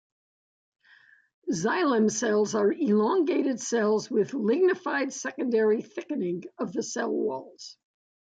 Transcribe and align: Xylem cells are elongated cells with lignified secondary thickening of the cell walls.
Xylem 1.51 2.09
cells 2.09 2.55
are 2.55 2.71
elongated 2.73 3.59
cells 3.61 4.09
with 4.09 4.33
lignified 4.33 5.13
secondary 5.13 5.83
thickening 5.83 6.41
of 6.57 6.73
the 6.73 6.81
cell 6.81 7.11
walls. 7.11 7.77